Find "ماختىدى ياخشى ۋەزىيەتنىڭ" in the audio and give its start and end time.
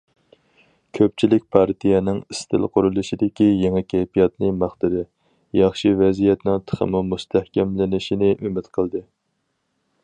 4.63-6.65